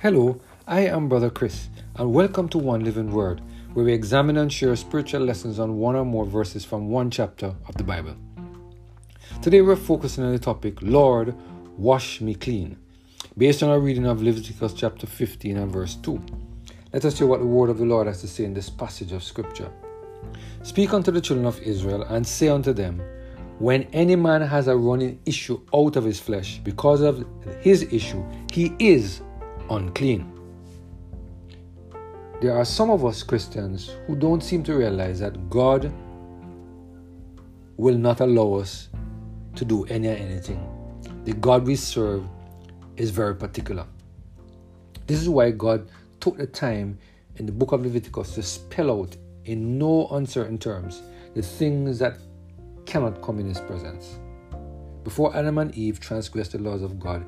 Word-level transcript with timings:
Hello, 0.00 0.40
I 0.64 0.82
am 0.82 1.08
Brother 1.08 1.28
Chris, 1.28 1.70
and 1.96 2.14
welcome 2.14 2.48
to 2.50 2.58
One 2.58 2.84
Living 2.84 3.10
Word, 3.10 3.42
where 3.72 3.84
we 3.84 3.92
examine 3.92 4.36
and 4.36 4.52
share 4.52 4.76
spiritual 4.76 5.22
lessons 5.22 5.58
on 5.58 5.78
one 5.78 5.96
or 5.96 6.04
more 6.04 6.24
verses 6.24 6.64
from 6.64 6.88
one 6.88 7.10
chapter 7.10 7.52
of 7.66 7.74
the 7.74 7.82
Bible. 7.82 8.14
Today 9.42 9.60
we're 9.60 9.74
focusing 9.74 10.22
on 10.22 10.30
the 10.30 10.38
topic, 10.38 10.80
Lord, 10.82 11.34
wash 11.76 12.20
me 12.20 12.36
clean, 12.36 12.78
based 13.36 13.60
on 13.64 13.70
our 13.70 13.80
reading 13.80 14.06
of 14.06 14.22
Leviticus 14.22 14.72
chapter 14.72 15.04
15 15.04 15.56
and 15.56 15.72
verse 15.72 15.96
2. 15.96 16.22
Let 16.92 17.04
us 17.04 17.18
hear 17.18 17.26
what 17.26 17.40
the 17.40 17.46
word 17.46 17.68
of 17.68 17.78
the 17.78 17.84
Lord 17.84 18.06
has 18.06 18.20
to 18.20 18.28
say 18.28 18.44
in 18.44 18.54
this 18.54 18.70
passage 18.70 19.10
of 19.10 19.24
Scripture. 19.24 19.68
Speak 20.62 20.94
unto 20.94 21.10
the 21.10 21.20
children 21.20 21.44
of 21.44 21.60
Israel, 21.62 22.04
and 22.04 22.24
say 22.24 22.46
unto 22.46 22.72
them, 22.72 23.02
When 23.58 23.82
any 23.92 24.14
man 24.14 24.42
has 24.42 24.68
a 24.68 24.76
running 24.76 25.18
issue 25.26 25.60
out 25.74 25.96
of 25.96 26.04
his 26.04 26.20
flesh, 26.20 26.60
because 26.62 27.00
of 27.00 27.26
his 27.62 27.82
issue, 27.92 28.24
he 28.52 28.76
is 28.78 29.22
unclean. 29.70 30.32
There 32.40 32.56
are 32.56 32.64
some 32.64 32.90
of 32.90 33.04
us 33.04 33.22
Christians 33.22 33.90
who 34.06 34.14
don't 34.14 34.42
seem 34.42 34.62
to 34.64 34.76
realize 34.76 35.18
that 35.20 35.50
God 35.50 35.92
will 37.76 37.98
not 37.98 38.20
allow 38.20 38.54
us 38.54 38.88
to 39.56 39.64
do 39.64 39.84
any 39.86 40.08
anything. 40.08 40.64
The 41.24 41.32
God 41.32 41.66
we 41.66 41.74
serve 41.74 42.24
is 42.96 43.10
very 43.10 43.34
particular. 43.34 43.86
This 45.06 45.20
is 45.20 45.28
why 45.28 45.50
God 45.50 45.90
took 46.20 46.36
the 46.36 46.46
time 46.46 46.98
in 47.36 47.46
the 47.46 47.52
book 47.52 47.72
of 47.72 47.82
Leviticus 47.82 48.34
to 48.34 48.42
spell 48.42 48.90
out 48.90 49.16
in 49.44 49.78
no 49.78 50.08
uncertain 50.08 50.58
terms 50.58 51.02
the 51.34 51.42
things 51.42 51.98
that 51.98 52.18
cannot 52.86 53.22
come 53.22 53.38
in 53.38 53.48
His 53.48 53.60
presence. 53.60 54.18
Before 55.04 55.34
Adam 55.34 55.58
and 55.58 55.74
Eve 55.74 56.00
transgressed 56.00 56.52
the 56.52 56.58
laws 56.58 56.82
of 56.82 57.00
God, 57.00 57.24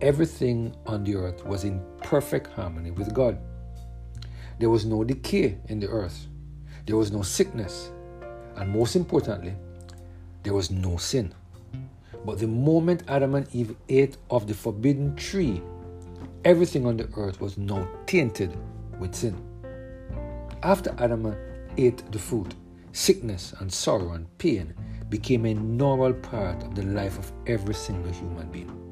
everything 0.00 0.74
on 0.86 1.04
the 1.04 1.16
earth 1.16 1.44
was 1.44 1.64
in 1.64 1.82
perfect 2.02 2.48
harmony 2.48 2.90
with 2.90 3.14
God. 3.14 3.38
There 4.58 4.70
was 4.70 4.84
no 4.84 5.04
decay 5.04 5.58
in 5.68 5.80
the 5.80 5.88
earth, 5.88 6.26
there 6.86 6.96
was 6.96 7.12
no 7.12 7.22
sickness, 7.22 7.90
and 8.56 8.70
most 8.70 8.96
importantly, 8.96 9.54
there 10.42 10.54
was 10.54 10.70
no 10.70 10.96
sin. 10.96 11.34
But 12.24 12.38
the 12.38 12.46
moment 12.46 13.04
Adam 13.08 13.34
and 13.34 13.46
Eve 13.54 13.76
ate 13.88 14.16
of 14.30 14.46
the 14.46 14.54
forbidden 14.54 15.16
tree, 15.16 15.62
everything 16.44 16.86
on 16.86 16.96
the 16.96 17.08
earth 17.16 17.40
was 17.40 17.56
now 17.56 17.88
tainted 18.06 18.56
with 18.98 19.14
sin. 19.14 19.36
After 20.62 20.94
Adam 20.98 21.34
ate 21.78 22.10
the 22.12 22.18
fruit, 22.18 22.54
sickness 22.92 23.54
and 23.60 23.72
sorrow 23.72 24.12
and 24.12 24.26
pain 24.38 24.74
became 25.08 25.46
a 25.46 25.54
normal 25.54 26.12
part 26.12 26.62
of 26.62 26.74
the 26.74 26.82
life 26.82 27.18
of 27.18 27.32
every 27.46 27.74
single 27.74 28.12
human 28.12 28.50
being. 28.50 28.89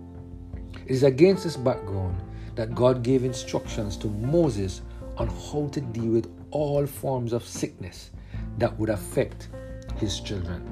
It 0.88 0.92
is 0.92 1.02
against 1.02 1.44
this 1.44 1.58
background 1.58 2.18
that 2.54 2.74
God 2.74 3.02
gave 3.02 3.22
instructions 3.22 3.94
to 3.98 4.06
Moses 4.06 4.80
on 5.18 5.28
how 5.28 5.68
to 5.72 5.82
deal 5.82 6.12
with 6.12 6.34
all 6.50 6.86
forms 6.86 7.34
of 7.34 7.44
sickness 7.44 8.10
that 8.56 8.74
would 8.78 8.88
affect 8.88 9.50
his 9.96 10.18
children. 10.20 10.62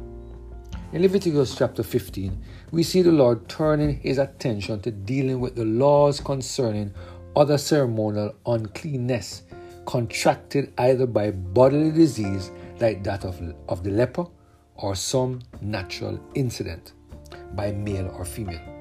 In 0.94 1.02
Leviticus 1.02 1.54
chapter 1.54 1.82
15, 1.82 2.42
we 2.70 2.82
see 2.82 3.02
the 3.02 3.12
Lord 3.12 3.46
turning 3.46 4.00
his 4.00 4.16
attention 4.16 4.80
to 4.80 4.90
dealing 4.90 5.38
with 5.38 5.54
the 5.54 5.66
laws 5.66 6.18
concerning 6.18 6.94
other 7.36 7.58
ceremonial 7.58 8.34
uncleanness 8.46 9.42
contracted 9.84 10.72
either 10.78 11.06
by 11.06 11.30
bodily 11.30 11.90
disease 11.90 12.50
like 12.80 13.04
that 13.04 13.26
of, 13.26 13.38
of 13.68 13.84
the 13.84 13.90
leper 13.90 14.24
or 14.76 14.94
some 14.94 15.40
natural 15.60 16.18
incident 16.34 16.94
by 17.52 17.70
male 17.70 18.10
or 18.16 18.24
female. 18.24 18.75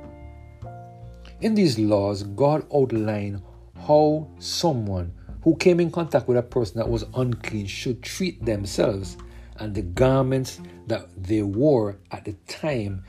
In 1.41 1.53
these 1.53 1.77
laws, 1.77 2.23
God 2.23 2.65
outlined 2.73 3.41
how 3.87 4.29
someone 4.39 5.13
who 5.43 5.55
came 5.57 5.79
in 5.79 5.91
contact 5.91 6.27
with 6.27 6.37
a 6.37 6.43
person 6.43 6.77
that 6.77 6.89
was 6.89 7.05
unclean 7.13 7.67
should 7.67 8.01
treat 8.01 8.43
themselves 8.45 9.17
and 9.57 9.73
the 9.75 9.81
garments 9.81 10.59
that 10.87 11.07
they 11.21 11.41
wore 11.41 11.97
at 12.11 12.25
the 12.25 12.33
time 12.47 13.03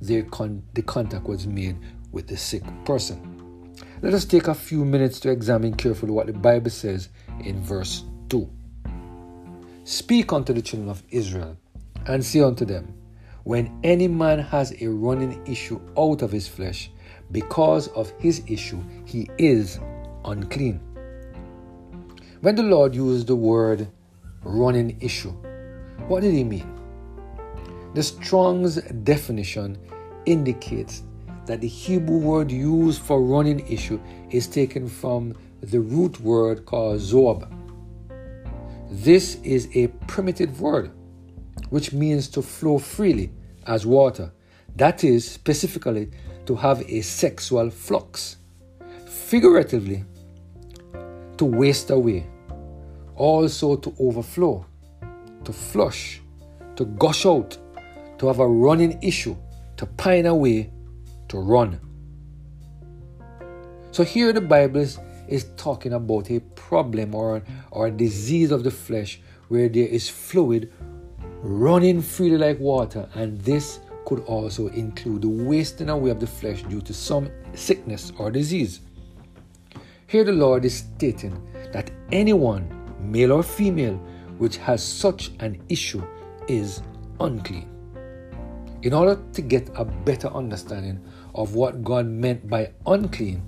their 0.00 0.22
con- 0.24 0.62
the 0.74 0.82
contact 0.82 1.26
was 1.26 1.46
made 1.46 1.76
with 2.12 2.26
the 2.26 2.36
sick 2.36 2.62
person. 2.84 3.74
Let 4.02 4.14
us 4.14 4.24
take 4.24 4.48
a 4.48 4.54
few 4.54 4.84
minutes 4.84 5.20
to 5.20 5.30
examine 5.30 5.74
carefully 5.74 6.12
what 6.12 6.26
the 6.26 6.32
Bible 6.32 6.70
says 6.70 7.08
in 7.40 7.62
verse 7.62 8.04
2. 8.28 8.48
Speak 9.84 10.32
unto 10.32 10.52
the 10.52 10.62
children 10.62 10.90
of 10.90 11.02
Israel, 11.10 11.56
and 12.06 12.24
say 12.24 12.40
unto 12.40 12.64
them, 12.64 12.94
When 13.44 13.78
any 13.84 14.08
man 14.08 14.38
has 14.38 14.74
a 14.82 14.88
running 14.88 15.40
issue 15.46 15.80
out 15.96 16.22
of 16.22 16.32
his 16.32 16.48
flesh, 16.48 16.90
because 17.32 17.88
of 17.88 18.10
his 18.18 18.42
issue, 18.46 18.82
he 19.04 19.28
is 19.38 19.78
unclean. 20.24 20.80
When 22.40 22.54
the 22.54 22.62
Lord 22.62 22.94
used 22.94 23.26
the 23.26 23.36
word 23.36 23.88
running 24.42 24.96
issue, 25.00 25.32
what 26.08 26.22
did 26.22 26.34
he 26.34 26.44
mean? 26.44 26.70
The 27.94 28.02
Strong's 28.02 28.76
definition 28.76 29.78
indicates 30.26 31.02
that 31.46 31.60
the 31.60 31.68
Hebrew 31.68 32.18
word 32.18 32.50
used 32.50 33.00
for 33.02 33.22
running 33.22 33.66
issue 33.68 34.00
is 34.30 34.46
taken 34.46 34.88
from 34.88 35.34
the 35.62 35.80
root 35.80 36.20
word 36.20 36.66
called 36.66 37.00
zoab. 37.00 37.50
This 38.90 39.36
is 39.42 39.68
a 39.74 39.88
primitive 40.06 40.60
word 40.60 40.90
which 41.70 41.92
means 41.92 42.28
to 42.28 42.42
flow 42.42 42.78
freely 42.78 43.32
as 43.66 43.86
water, 43.86 44.32
that 44.76 45.02
is, 45.02 45.28
specifically, 45.28 46.10
to 46.46 46.54
have 46.54 46.80
a 46.88 47.00
sexual 47.02 47.70
flux. 47.70 48.38
Figuratively, 49.06 50.04
to 51.36 51.44
waste 51.44 51.90
away, 51.90 52.26
also 53.14 53.76
to 53.76 53.94
overflow, 53.98 54.64
to 55.44 55.52
flush, 55.52 56.20
to 56.76 56.84
gush 56.84 57.26
out, 57.26 57.58
to 58.18 58.26
have 58.26 58.38
a 58.38 58.46
running 58.46 58.98
issue, 59.02 59.36
to 59.76 59.86
pine 59.86 60.26
away, 60.26 60.70
to 61.28 61.38
run. 61.38 61.80
So 63.90 64.04
here 64.04 64.32
the 64.32 64.40
Bible 64.40 64.80
is, 64.80 64.98
is 65.28 65.46
talking 65.56 65.92
about 65.92 66.30
a 66.30 66.40
problem 66.54 67.14
or, 67.14 67.42
or 67.70 67.88
a 67.88 67.90
disease 67.90 68.50
of 68.50 68.62
the 68.62 68.70
flesh 68.70 69.20
where 69.48 69.68
there 69.68 69.88
is 69.88 70.08
fluid 70.08 70.72
running 71.42 72.02
freely 72.02 72.38
like 72.38 72.58
water, 72.58 73.08
and 73.14 73.40
this 73.40 73.80
could 74.06 74.20
also 74.20 74.68
include 74.68 75.22
the 75.22 75.28
wasting 75.28 75.90
away 75.90 76.10
of 76.10 76.20
the 76.20 76.26
flesh 76.26 76.62
due 76.62 76.80
to 76.80 76.94
some 76.94 77.28
sickness 77.52 78.12
or 78.18 78.30
disease. 78.30 78.80
Here 80.06 80.24
the 80.24 80.32
Lord 80.32 80.64
is 80.64 80.78
stating 80.78 81.36
that 81.72 81.90
anyone, 82.12 82.72
male 83.00 83.32
or 83.32 83.42
female, 83.42 83.96
which 84.38 84.56
has 84.58 84.82
such 84.82 85.32
an 85.40 85.60
issue 85.68 86.02
is 86.48 86.80
unclean. 87.20 87.68
In 88.82 88.92
order 88.92 89.20
to 89.32 89.42
get 89.42 89.68
a 89.74 89.84
better 89.84 90.28
understanding 90.28 91.04
of 91.34 91.56
what 91.56 91.82
God 91.82 92.06
meant 92.06 92.48
by 92.48 92.70
unclean, 92.86 93.42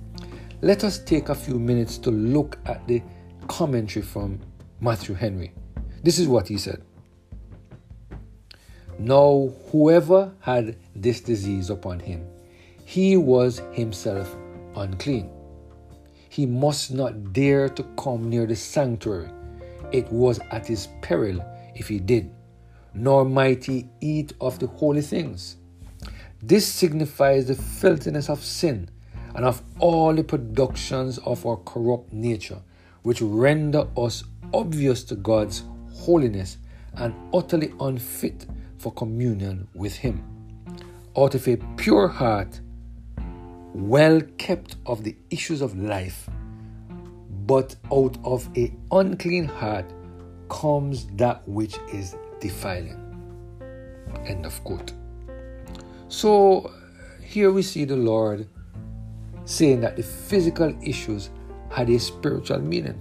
let 0.61 0.83
us 0.83 0.99
take 0.99 1.29
a 1.29 1.35
few 1.35 1.57
minutes 1.57 1.97
to 1.99 2.11
look 2.11 2.59
at 2.65 2.85
the 2.85 3.01
commentary 3.47 4.05
from 4.05 4.39
Matthew 4.81 5.15
Henry. 5.15 5.53
This 6.03 6.19
is 6.19 6.27
what 6.27 6.49
he 6.49 6.57
said. 6.57 6.83
Now, 8.99 9.53
whoever 9.71 10.33
had 10.41 10.75
this 10.93 11.21
disease 11.21 11.69
upon 11.69 12.01
him, 12.01 12.27
he 12.83 13.15
was 13.15 13.61
himself 13.71 14.35
unclean. 14.75 15.29
He 16.27 16.45
must 16.45 16.91
not 16.91 17.31
dare 17.31 17.69
to 17.69 17.83
come 17.97 18.29
near 18.29 18.45
the 18.45 18.57
sanctuary. 18.57 19.29
It 19.93 20.11
was 20.11 20.41
at 20.51 20.67
his 20.67 20.89
peril 21.01 21.41
if 21.75 21.87
he 21.87 21.99
did, 21.99 22.29
nor 22.93 23.23
might 23.23 23.63
he 23.63 23.87
eat 24.01 24.33
of 24.41 24.59
the 24.59 24.67
holy 24.67 25.01
things. 25.01 25.55
This 26.43 26.67
signifies 26.67 27.47
the 27.47 27.55
filthiness 27.55 28.29
of 28.29 28.43
sin 28.43 28.89
and 29.33 29.45
of 29.45 29.61
all 29.79 30.13
the 30.13 30.25
productions 30.25 31.19
of 31.19 31.45
our 31.45 31.57
corrupt 31.57 32.11
nature, 32.11 32.59
which 33.03 33.21
render 33.21 33.87
us 33.95 34.25
obvious 34.53 35.05
to 35.05 35.15
God's 35.15 35.63
holiness 35.93 36.57
and 36.95 37.13
utterly 37.33 37.71
unfit 37.79 38.45
for 38.79 38.91
communion 38.93 39.67
with 39.75 39.95
Him. 39.95 40.23
Out 41.17 41.35
of 41.35 41.47
a 41.47 41.57
pure 41.77 42.07
heart, 42.07 42.59
well 43.73 44.21
kept 44.37 44.77
of 44.85 45.03
the 45.03 45.15
issues 45.29 45.61
of 45.61 45.77
life, 45.77 46.29
but 47.45 47.75
out 47.91 48.17
of 48.23 48.49
a 48.57 48.73
unclean 48.91 49.45
heart 49.45 49.85
comes 50.49 51.05
that 51.17 51.47
which 51.47 51.75
is 51.93 52.15
defiling. 52.39 52.97
End 54.25 54.45
of 54.45 54.63
quote. 54.63 54.93
So 56.07 56.71
here 57.21 57.51
we 57.51 57.61
see 57.61 57.85
the 57.85 57.95
Lord 57.95 58.47
saying 59.45 59.81
that 59.81 59.95
the 59.95 60.03
physical 60.03 60.75
issues 60.81 61.29
had 61.69 61.89
a 61.89 61.99
spiritual 61.99 62.59
meaning. 62.59 62.99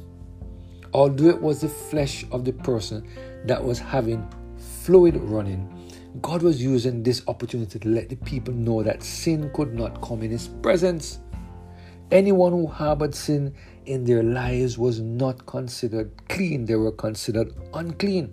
Although 0.93 1.29
it 1.29 1.41
was 1.41 1.61
the 1.61 1.69
flesh 1.69 2.25
of 2.33 2.45
the 2.45 2.53
person 2.53 3.07
that 3.45 3.63
was 3.63 3.79
having 3.79 4.27
fluid 4.89 5.17
running, 5.17 5.69
God 6.23 6.41
was 6.41 6.63
using 6.63 7.03
this 7.03 7.21
opportunity 7.29 7.79
to 7.79 7.89
let 7.91 8.09
the 8.09 8.17
people 8.17 8.55
know 8.55 8.83
that 8.83 9.03
sin 9.03 9.51
could 9.53 9.75
not 9.75 10.01
come 10.01 10.23
in 10.23 10.31
His 10.31 10.49
presence. 10.49 11.19
Anyone 12.11 12.53
who 12.53 12.67
harbored 12.67 13.15
sin 13.15 13.55
in 13.85 14.05
their 14.05 14.23
lives 14.23 14.79
was 14.79 14.99
not 14.99 15.45
considered 15.45 16.11
clean, 16.31 16.65
they 16.65 16.77
were 16.77 16.91
considered 16.91 17.53
unclean. 17.75 18.33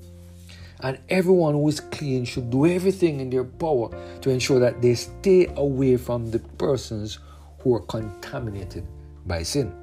And 0.80 0.98
everyone 1.10 1.56
who 1.56 1.68
is 1.68 1.82
clean 1.82 2.24
should 2.24 2.50
do 2.52 2.66
everything 2.66 3.20
in 3.20 3.30
their 3.30 3.44
power 3.44 3.90
to 4.22 4.30
ensure 4.30 4.62
that 4.62 4.82
they 4.82 4.96
stay 4.96 5.52
away 5.58 5.98
from 5.98 6.32
the 6.32 6.40
persons 6.40 7.20
who 7.60 7.76
are 7.76 7.82
contaminated 7.82 8.88
by 9.26 9.44
sin. 9.44 9.74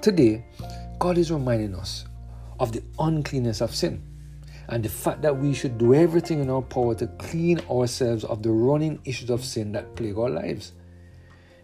Today, 0.00 0.46
God 0.98 1.18
is 1.18 1.30
reminding 1.30 1.74
us 1.74 2.06
of 2.58 2.72
the 2.72 2.82
uncleanness 2.98 3.60
of 3.60 3.74
sin 3.74 4.02
and 4.68 4.82
the 4.82 4.88
fact 4.88 5.22
that 5.22 5.36
we 5.36 5.52
should 5.52 5.78
do 5.78 5.94
everything 5.94 6.40
in 6.40 6.50
our 6.50 6.62
power 6.62 6.94
to 6.94 7.06
clean 7.18 7.60
ourselves 7.70 8.24
of 8.24 8.42
the 8.42 8.50
running 8.50 9.00
issues 9.04 9.30
of 9.30 9.44
sin 9.44 9.72
that 9.72 9.94
plague 9.96 10.18
our 10.18 10.30
lives. 10.30 10.72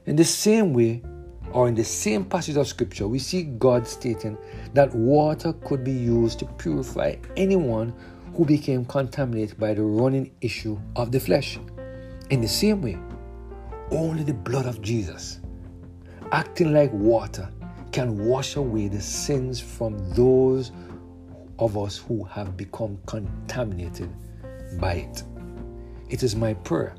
In 0.06 0.16
the 0.16 0.24
same 0.24 0.72
way, 0.72 1.02
or 1.52 1.68
in 1.68 1.74
the 1.74 1.84
same 1.84 2.24
passage 2.24 2.56
of 2.56 2.68
scripture, 2.68 3.08
we 3.08 3.18
see 3.18 3.42
God 3.42 3.86
stating 3.86 4.38
that 4.74 4.94
water 4.94 5.52
could 5.52 5.82
be 5.82 5.92
used 5.92 6.38
to 6.40 6.46
purify 6.46 7.16
anyone 7.36 7.92
who 8.34 8.44
became 8.44 8.84
contaminated 8.84 9.58
by 9.58 9.74
the 9.74 9.82
running 9.82 10.30
issue 10.40 10.78
of 10.96 11.10
the 11.10 11.18
flesh. 11.18 11.58
In 12.30 12.40
the 12.40 12.48
same 12.48 12.80
way, 12.80 12.98
only 13.90 14.22
the 14.22 14.34
blood 14.34 14.66
of 14.66 14.80
Jesus, 14.80 15.40
acting 16.30 16.72
like 16.72 16.92
water, 16.92 17.50
can 17.90 18.24
wash 18.24 18.54
away 18.54 18.86
the 18.86 19.00
sins 19.00 19.58
from 19.60 19.98
those 20.14 20.70
of 21.60 21.76
us 21.76 21.98
who 21.98 22.24
have 22.24 22.56
become 22.56 22.98
contaminated 23.06 24.10
by 24.80 24.94
it. 24.94 25.22
It 26.08 26.22
is 26.22 26.34
my 26.34 26.54
prayer 26.54 26.96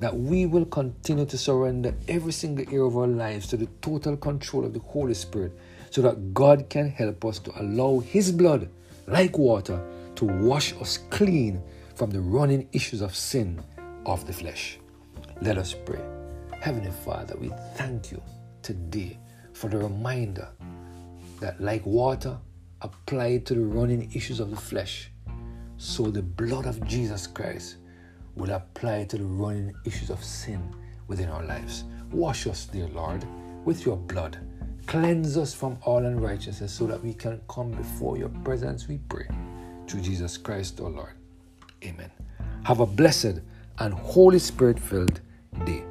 that 0.00 0.14
we 0.14 0.46
will 0.46 0.64
continue 0.66 1.24
to 1.24 1.38
surrender 1.38 1.94
every 2.08 2.32
single 2.32 2.66
area 2.68 2.82
of 2.82 2.96
our 2.96 3.06
lives 3.06 3.46
to 3.46 3.56
the 3.56 3.68
total 3.80 4.16
control 4.16 4.64
of 4.64 4.74
the 4.74 4.80
Holy 4.80 5.14
Spirit 5.14 5.56
so 5.90 6.02
that 6.02 6.34
God 6.34 6.68
can 6.68 6.90
help 6.90 7.24
us 7.24 7.38
to 7.38 7.52
allow 7.62 8.00
His 8.00 8.32
blood, 8.32 8.68
like 9.06 9.38
water, 9.38 9.80
to 10.16 10.24
wash 10.24 10.72
us 10.74 10.98
clean 11.10 11.62
from 11.94 12.10
the 12.10 12.20
running 12.20 12.68
issues 12.72 13.00
of 13.00 13.14
sin 13.14 13.62
of 14.04 14.26
the 14.26 14.32
flesh. 14.32 14.78
Let 15.40 15.56
us 15.56 15.72
pray. 15.72 16.00
Heavenly 16.60 16.90
Father, 17.04 17.36
we 17.36 17.52
thank 17.76 18.10
you 18.10 18.20
today 18.62 19.18
for 19.52 19.68
the 19.68 19.78
reminder 19.78 20.48
that, 21.40 21.60
like 21.60 21.86
water, 21.86 22.38
applied 22.82 23.46
to 23.46 23.54
the 23.54 23.64
running 23.64 24.10
issues 24.14 24.40
of 24.40 24.50
the 24.50 24.56
flesh, 24.56 25.10
so 25.76 26.04
the 26.04 26.22
blood 26.22 26.66
of 26.66 26.84
Jesus 26.86 27.26
Christ 27.26 27.76
will 28.34 28.50
apply 28.50 29.04
to 29.04 29.18
the 29.18 29.24
running 29.24 29.74
issues 29.84 30.10
of 30.10 30.22
sin 30.22 30.74
within 31.06 31.28
our 31.28 31.44
lives. 31.44 31.84
Wash 32.10 32.46
us, 32.46 32.66
dear 32.66 32.88
Lord, 32.88 33.26
with 33.64 33.86
your 33.86 33.96
blood. 33.96 34.38
Cleanse 34.86 35.36
us 35.36 35.54
from 35.54 35.78
all 35.82 36.04
unrighteousness 36.04 36.72
so 36.72 36.86
that 36.86 37.02
we 37.02 37.14
can 37.14 37.40
come 37.48 37.70
before 37.70 38.18
your 38.18 38.30
presence, 38.44 38.88
we 38.88 38.98
pray. 39.08 39.26
Through 39.86 40.00
Jesus 40.00 40.36
Christ, 40.36 40.80
our 40.80 40.90
Lord. 40.90 41.12
Amen. 41.84 42.10
Have 42.64 42.80
a 42.80 42.86
blessed 42.86 43.40
and 43.78 43.94
Holy 43.94 44.38
Spirit 44.38 44.78
filled 44.78 45.20
day. 45.64 45.81